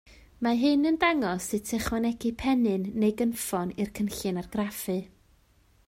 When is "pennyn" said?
2.45-2.89